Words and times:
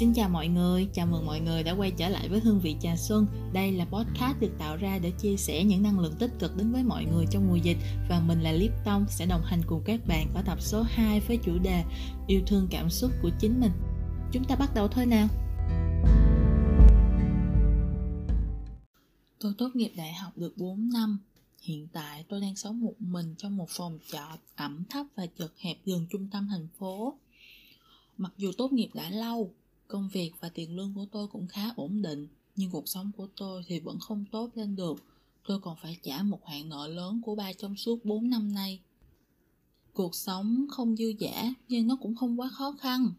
Xin 0.00 0.12
chào 0.12 0.28
mọi 0.28 0.48
người, 0.48 0.88
chào 0.92 1.06
mừng 1.06 1.26
mọi 1.26 1.40
người 1.40 1.62
đã 1.62 1.72
quay 1.72 1.90
trở 1.90 2.08
lại 2.08 2.28
với 2.28 2.40
Hương 2.40 2.60
vị 2.60 2.76
trà 2.80 2.96
xuân. 2.96 3.26
Đây 3.52 3.72
là 3.72 3.84
podcast 3.84 4.40
được 4.40 4.52
tạo 4.58 4.76
ra 4.76 4.98
để 4.98 5.10
chia 5.10 5.36
sẻ 5.36 5.64
những 5.64 5.82
năng 5.82 5.98
lượng 5.98 6.14
tích 6.18 6.30
cực 6.38 6.56
đến 6.56 6.72
với 6.72 6.82
mọi 6.82 7.04
người 7.04 7.26
trong 7.30 7.48
mùa 7.48 7.56
dịch 7.56 7.76
và 8.08 8.20
mình 8.20 8.40
là 8.40 8.52
Lip 8.52 8.70
Tông 8.84 9.06
sẽ 9.08 9.26
đồng 9.26 9.42
hành 9.44 9.60
cùng 9.66 9.82
các 9.84 10.00
bạn 10.06 10.34
ở 10.34 10.42
tập 10.46 10.58
số 10.60 10.82
2 10.82 11.20
với 11.20 11.36
chủ 11.36 11.58
đề 11.58 11.84
Yêu 12.26 12.40
thương 12.46 12.68
cảm 12.70 12.90
xúc 12.90 13.10
của 13.22 13.30
chính 13.40 13.60
mình. 13.60 13.72
Chúng 14.32 14.44
ta 14.44 14.56
bắt 14.56 14.74
đầu 14.74 14.88
thôi 14.88 15.06
nào. 15.06 15.28
Tôi 19.38 19.52
tốt 19.58 19.70
nghiệp 19.74 19.92
đại 19.96 20.12
học 20.12 20.32
được 20.36 20.52
4 20.56 20.90
năm. 20.92 21.18
Hiện 21.62 21.88
tại 21.92 22.24
tôi 22.28 22.40
đang 22.40 22.56
sống 22.56 22.80
một 22.80 22.94
mình 22.98 23.34
trong 23.38 23.56
một 23.56 23.68
phòng 23.68 23.98
trọ 24.12 24.36
ẩm 24.56 24.84
thấp 24.90 25.06
và 25.16 25.26
chật 25.26 25.52
hẹp 25.58 25.76
gần 25.84 26.06
trung 26.10 26.28
tâm 26.32 26.48
thành 26.50 26.68
phố. 26.78 27.14
Mặc 28.18 28.32
dù 28.38 28.52
tốt 28.58 28.72
nghiệp 28.72 28.90
đã 28.94 29.10
lâu, 29.10 29.50
Công 29.90 30.08
việc 30.08 30.32
và 30.40 30.48
tiền 30.48 30.76
lương 30.76 30.94
của 30.94 31.06
tôi 31.12 31.28
cũng 31.28 31.46
khá 31.46 31.70
ổn 31.76 32.02
định, 32.02 32.28
nhưng 32.56 32.70
cuộc 32.70 32.88
sống 32.88 33.10
của 33.16 33.28
tôi 33.36 33.62
thì 33.66 33.80
vẫn 33.80 33.98
không 34.00 34.24
tốt 34.32 34.50
lên 34.54 34.76
được. 34.76 35.04
Tôi 35.46 35.60
còn 35.60 35.76
phải 35.82 35.96
trả 36.02 36.22
một 36.22 36.40
khoản 36.42 36.68
nợ 36.68 36.86
lớn 36.86 37.20
của 37.24 37.34
ba 37.34 37.52
trong 37.52 37.76
suốt 37.76 38.04
4 38.04 38.30
năm 38.30 38.52
nay. 38.52 38.80
Cuộc 39.92 40.14
sống 40.14 40.66
không 40.70 40.96
dư 40.96 41.12
giả 41.18 41.54
nhưng 41.68 41.86
nó 41.86 41.96
cũng 42.00 42.16
không 42.16 42.40
quá 42.40 42.48
khó 42.48 42.72
khăn. 42.72 43.10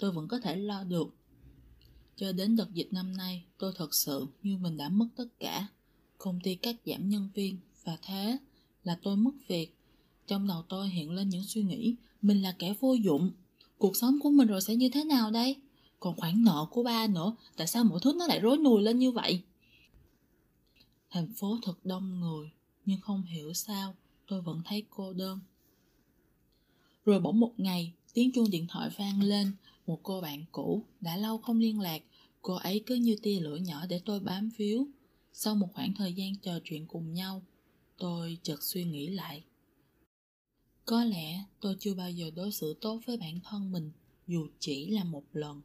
Tôi 0.00 0.12
vẫn 0.12 0.28
có 0.28 0.40
thể 0.40 0.56
lo 0.56 0.84
được. 0.84 1.14
Cho 2.16 2.32
đến 2.32 2.56
đợt 2.56 2.74
dịch 2.74 2.88
năm 2.92 3.16
nay, 3.16 3.44
tôi 3.58 3.72
thật 3.76 3.94
sự 3.94 4.26
như 4.42 4.56
mình 4.56 4.76
đã 4.76 4.88
mất 4.88 5.08
tất 5.16 5.28
cả. 5.38 5.68
Công 6.18 6.40
ty 6.40 6.54
cắt 6.54 6.76
giảm 6.86 7.08
nhân 7.08 7.28
viên 7.34 7.56
và 7.84 7.98
thế 8.02 8.38
là 8.84 8.98
tôi 9.02 9.16
mất 9.16 9.32
việc. 9.48 9.76
Trong 10.26 10.46
đầu 10.46 10.62
tôi 10.68 10.88
hiện 10.88 11.10
lên 11.10 11.28
những 11.28 11.44
suy 11.44 11.62
nghĩ 11.62 11.94
mình 12.22 12.42
là 12.42 12.54
kẻ 12.58 12.74
vô 12.80 12.94
dụng. 12.94 13.30
Cuộc 13.78 13.96
sống 13.96 14.18
của 14.22 14.30
mình 14.30 14.48
rồi 14.48 14.60
sẽ 14.60 14.76
như 14.76 14.88
thế 14.88 15.04
nào 15.04 15.30
đây? 15.30 15.56
Còn 16.04 16.16
khoản 16.16 16.44
nợ 16.44 16.66
của 16.70 16.82
ba 16.82 17.06
nữa, 17.06 17.36
tại 17.56 17.66
sao 17.66 17.84
mọi 17.84 18.00
thứ 18.02 18.12
nó 18.18 18.26
lại 18.26 18.40
rối 18.40 18.58
nùi 18.58 18.82
lên 18.82 18.98
như 18.98 19.10
vậy? 19.10 19.42
Thành 21.10 21.32
phố 21.32 21.58
thật 21.62 21.74
đông 21.84 22.20
người, 22.20 22.50
nhưng 22.84 23.00
không 23.00 23.22
hiểu 23.22 23.52
sao 23.52 23.94
tôi 24.26 24.40
vẫn 24.42 24.62
thấy 24.64 24.82
cô 24.90 25.12
đơn. 25.12 25.40
Rồi 27.04 27.20
bỗng 27.20 27.40
một 27.40 27.52
ngày, 27.56 27.92
tiếng 28.14 28.32
chuông 28.32 28.50
điện 28.50 28.66
thoại 28.68 28.90
vang 28.98 29.22
lên, 29.22 29.52
một 29.86 30.00
cô 30.02 30.20
bạn 30.20 30.44
cũ 30.52 30.84
đã 31.00 31.16
lâu 31.16 31.38
không 31.38 31.58
liên 31.58 31.80
lạc. 31.80 32.02
Cô 32.42 32.54
ấy 32.54 32.82
cứ 32.86 32.94
như 32.94 33.16
tia 33.22 33.40
lửa 33.40 33.56
nhỏ 33.56 33.86
để 33.88 34.00
tôi 34.04 34.20
bám 34.20 34.50
víu. 34.56 34.86
Sau 35.32 35.54
một 35.54 35.68
khoảng 35.74 35.94
thời 35.94 36.12
gian 36.12 36.36
trò 36.36 36.58
chuyện 36.64 36.86
cùng 36.86 37.12
nhau, 37.12 37.42
tôi 37.98 38.38
chợt 38.42 38.62
suy 38.62 38.84
nghĩ 38.84 39.08
lại. 39.08 39.44
Có 40.84 41.04
lẽ 41.04 41.44
tôi 41.60 41.76
chưa 41.80 41.94
bao 41.94 42.10
giờ 42.10 42.30
đối 42.30 42.52
xử 42.52 42.74
tốt 42.80 43.00
với 43.06 43.16
bản 43.16 43.40
thân 43.44 43.72
mình, 43.72 43.90
dù 44.26 44.48
chỉ 44.58 44.86
là 44.90 45.04
một 45.04 45.24
lần. 45.32 45.60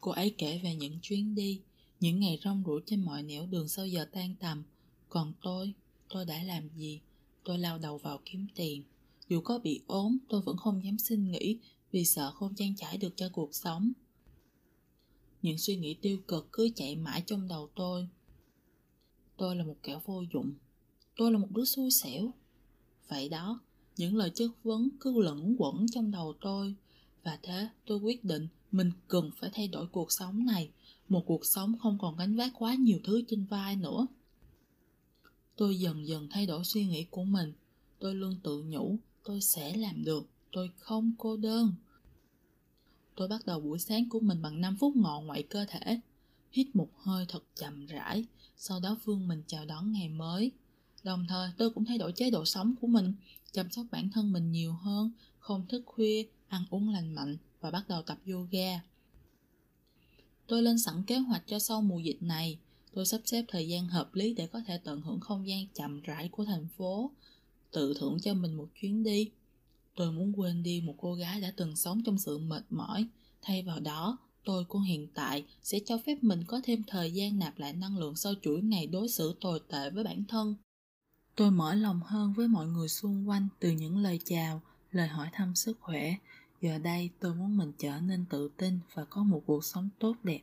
Cô 0.00 0.10
ấy 0.10 0.34
kể 0.38 0.60
về 0.62 0.74
những 0.74 0.98
chuyến 1.02 1.34
đi, 1.34 1.60
những 2.00 2.20
ngày 2.20 2.40
rong 2.44 2.62
ruổi 2.66 2.80
trên 2.86 3.04
mọi 3.04 3.22
nẻo 3.22 3.46
đường 3.46 3.68
sau 3.68 3.86
giờ 3.86 4.04
tan 4.12 4.34
tầm. 4.40 4.62
Còn 5.08 5.32
tôi, 5.42 5.74
tôi 6.08 6.24
đã 6.24 6.42
làm 6.42 6.68
gì? 6.76 7.00
Tôi 7.44 7.58
lao 7.58 7.78
đầu 7.78 7.98
vào 7.98 8.20
kiếm 8.24 8.46
tiền. 8.54 8.82
Dù 9.28 9.40
có 9.40 9.58
bị 9.58 9.80
ốm, 9.86 10.18
tôi 10.28 10.42
vẫn 10.42 10.56
không 10.56 10.84
dám 10.84 10.98
xin 10.98 11.30
nghỉ 11.30 11.58
vì 11.92 12.04
sợ 12.04 12.30
không 12.30 12.54
trang 12.54 12.76
trải 12.76 12.98
được 12.98 13.12
cho 13.16 13.28
cuộc 13.28 13.54
sống. 13.54 13.92
Những 15.42 15.58
suy 15.58 15.76
nghĩ 15.76 15.94
tiêu 15.94 16.18
cực 16.28 16.48
cứ 16.52 16.70
chạy 16.74 16.96
mãi 16.96 17.22
trong 17.26 17.48
đầu 17.48 17.68
tôi. 17.74 18.08
Tôi 19.36 19.56
là 19.56 19.64
một 19.64 19.76
kẻ 19.82 20.00
vô 20.04 20.22
dụng. 20.32 20.54
Tôi 21.16 21.32
là 21.32 21.38
một 21.38 21.50
đứa 21.50 21.64
xui 21.64 21.90
xẻo. 21.90 22.32
Vậy 23.08 23.28
đó, 23.28 23.60
những 23.96 24.16
lời 24.16 24.30
chất 24.34 24.50
vấn 24.62 24.88
cứ 25.00 25.22
lẫn 25.22 25.56
quẩn 25.58 25.86
trong 25.88 26.10
đầu 26.10 26.34
tôi. 26.40 26.74
Và 27.22 27.38
thế, 27.42 27.68
tôi 27.86 27.98
quyết 27.98 28.24
định 28.24 28.48
mình 28.72 28.90
cần 29.08 29.30
phải 29.40 29.50
thay 29.52 29.68
đổi 29.68 29.86
cuộc 29.86 30.12
sống 30.12 30.46
này. 30.46 30.70
Một 31.08 31.22
cuộc 31.26 31.46
sống 31.46 31.78
không 31.78 31.98
còn 31.98 32.16
gánh 32.16 32.36
vác 32.36 32.52
quá 32.58 32.74
nhiều 32.74 32.98
thứ 33.04 33.22
trên 33.28 33.44
vai 33.44 33.76
nữa. 33.76 34.06
Tôi 35.56 35.78
dần 35.78 36.06
dần 36.06 36.28
thay 36.30 36.46
đổi 36.46 36.64
suy 36.64 36.86
nghĩ 36.86 37.04
của 37.04 37.24
mình. 37.24 37.52
Tôi 37.98 38.14
luôn 38.14 38.36
tự 38.42 38.62
nhủ, 38.62 38.96
tôi 39.24 39.40
sẽ 39.40 39.76
làm 39.76 40.04
được, 40.04 40.28
tôi 40.52 40.70
không 40.78 41.12
cô 41.18 41.36
đơn. 41.36 41.72
Tôi 43.16 43.28
bắt 43.28 43.46
đầu 43.46 43.60
buổi 43.60 43.78
sáng 43.78 44.08
của 44.08 44.20
mình 44.20 44.42
bằng 44.42 44.60
5 44.60 44.76
phút 44.76 44.96
ngọ 44.96 45.20
ngoại 45.20 45.42
cơ 45.42 45.64
thể. 45.68 46.00
Hít 46.52 46.76
một 46.76 46.88
hơi 46.96 47.26
thật 47.28 47.42
chậm 47.54 47.86
rãi, 47.86 48.24
sau 48.56 48.80
đó 48.80 48.96
vươn 49.04 49.28
mình 49.28 49.42
chào 49.46 49.64
đón 49.64 49.92
ngày 49.92 50.08
mới 50.08 50.52
đồng 51.08 51.26
thời 51.28 51.50
tôi 51.56 51.70
cũng 51.70 51.84
thay 51.84 51.98
đổi 51.98 52.12
chế 52.12 52.30
độ 52.30 52.44
sống 52.44 52.74
của 52.80 52.86
mình 52.86 53.12
chăm 53.52 53.70
sóc 53.70 53.86
bản 53.90 54.10
thân 54.10 54.32
mình 54.32 54.52
nhiều 54.52 54.72
hơn 54.72 55.10
không 55.38 55.66
thức 55.68 55.82
khuya 55.86 56.26
ăn 56.48 56.64
uống 56.70 56.88
lành 56.88 57.14
mạnh 57.14 57.36
và 57.60 57.70
bắt 57.70 57.88
đầu 57.88 58.02
tập 58.02 58.18
yoga. 58.26 58.80
Tôi 60.46 60.62
lên 60.62 60.78
sẵn 60.78 61.02
kế 61.06 61.18
hoạch 61.18 61.42
cho 61.46 61.58
sau 61.58 61.82
mùa 61.82 61.98
dịch 61.98 62.22
này. 62.22 62.58
Tôi 62.92 63.06
sắp 63.06 63.20
xếp 63.24 63.44
thời 63.48 63.68
gian 63.68 63.88
hợp 63.88 64.14
lý 64.14 64.34
để 64.34 64.46
có 64.46 64.60
thể 64.66 64.78
tận 64.78 65.00
hưởng 65.00 65.20
không 65.20 65.48
gian 65.48 65.66
chậm 65.74 66.00
rãi 66.00 66.28
của 66.28 66.44
thành 66.44 66.68
phố, 66.76 67.10
tự 67.70 67.94
thưởng 67.94 68.18
cho 68.22 68.34
mình 68.34 68.54
một 68.54 68.68
chuyến 68.80 69.02
đi. 69.02 69.30
Tôi 69.96 70.12
muốn 70.12 70.32
quên 70.40 70.62
đi 70.62 70.80
một 70.80 70.94
cô 70.98 71.14
gái 71.14 71.40
đã 71.40 71.52
từng 71.56 71.76
sống 71.76 72.02
trong 72.04 72.18
sự 72.18 72.38
mệt 72.38 72.64
mỏi. 72.70 73.06
Thay 73.42 73.62
vào 73.62 73.80
đó, 73.80 74.18
tôi 74.44 74.64
của 74.64 74.78
hiện 74.78 75.08
tại 75.14 75.44
sẽ 75.62 75.78
cho 75.86 75.98
phép 76.06 76.18
mình 76.22 76.44
có 76.46 76.60
thêm 76.64 76.82
thời 76.86 77.12
gian 77.12 77.38
nạp 77.38 77.58
lại 77.58 77.72
năng 77.72 77.98
lượng 77.98 78.16
sau 78.16 78.34
chuỗi 78.42 78.62
ngày 78.62 78.86
đối 78.86 79.08
xử 79.08 79.34
tồi 79.40 79.60
tệ 79.68 79.90
với 79.90 80.04
bản 80.04 80.24
thân. 80.24 80.54
Tôi 81.38 81.50
mở 81.50 81.74
lòng 81.74 82.00
hơn 82.04 82.32
với 82.36 82.48
mọi 82.48 82.66
người 82.66 82.88
xung 82.88 83.28
quanh 83.28 83.48
từ 83.60 83.70
những 83.70 83.98
lời 83.98 84.20
chào, 84.24 84.60
lời 84.92 85.08
hỏi 85.08 85.28
thăm 85.32 85.54
sức 85.54 85.78
khỏe 85.80 86.14
Giờ 86.62 86.78
đây 86.78 87.10
tôi 87.20 87.34
muốn 87.34 87.56
mình 87.56 87.72
trở 87.78 87.92
nên 88.00 88.24
tự 88.30 88.50
tin 88.56 88.78
và 88.94 89.04
có 89.04 89.22
một 89.22 89.40
cuộc 89.46 89.64
sống 89.64 89.88
tốt 89.98 90.16
đẹp. 90.22 90.40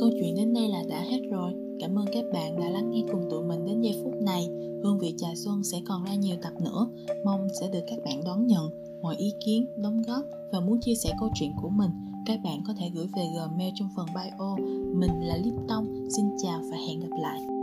Câu 0.00 0.10
chuyện 0.20 0.34
đến 0.36 0.54
đây 0.54 0.68
là 0.68 0.82
đã 0.88 1.00
hết 1.00 1.20
rồi. 1.30 1.52
Cảm 1.80 1.98
ơn 1.98 2.06
các 2.12 2.24
bạn 2.32 2.60
đã 2.60 2.70
lắng 2.70 2.90
nghe 2.90 3.04
cùng 3.12 3.30
tụi 3.30 3.42
mình 3.48 3.66
đến 3.66 3.80
giây 3.80 4.00
phút 4.04 4.14
này. 4.22 4.46
Hương 4.82 4.98
vị 4.98 5.14
trà 5.18 5.28
xuân 5.44 5.64
sẽ 5.64 5.78
còn 5.86 6.04
ra 6.04 6.14
nhiều 6.14 6.36
tập 6.42 6.52
nữa. 6.60 6.86
Mong 7.24 7.48
sẽ 7.60 7.68
được 7.72 7.84
các 7.86 7.98
bạn 8.04 8.24
đón 8.24 8.46
nhận. 8.46 8.70
Mọi 9.02 9.16
ý 9.16 9.32
kiến, 9.44 9.66
đóng 9.82 10.02
góp 10.02 10.24
và 10.52 10.60
muốn 10.60 10.80
chia 10.80 10.94
sẻ 10.94 11.12
câu 11.20 11.30
chuyện 11.34 11.50
của 11.62 11.68
mình, 11.68 11.90
các 12.26 12.40
bạn 12.44 12.62
có 12.66 12.74
thể 12.78 12.90
gửi 12.94 13.06
về 13.16 13.22
Gmail 13.34 13.72
trong 13.74 13.88
phần 13.96 14.06
bio. 14.14 14.56
Mình 14.94 15.20
là 15.20 15.36
Lip 15.36 15.54
Tông. 15.68 16.08
Xin 16.16 16.24
chào 16.42 16.60
và 16.70 16.76
hẹn 16.76 17.00
gặp 17.00 17.16
lại. 17.18 17.61